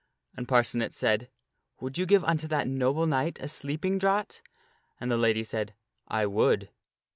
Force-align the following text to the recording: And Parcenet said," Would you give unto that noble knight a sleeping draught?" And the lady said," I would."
And 0.35 0.47
Parcenet 0.47 0.95
said," 0.95 1.29
Would 1.79 1.95
you 1.99 2.07
give 2.07 2.23
unto 2.23 2.47
that 2.47 2.67
noble 2.67 3.05
knight 3.05 3.37
a 3.39 3.47
sleeping 3.47 3.99
draught?" 3.99 4.41
And 4.99 5.11
the 5.11 5.15
lady 5.17 5.43
said," 5.43 5.75
I 6.07 6.25
would." 6.25 6.71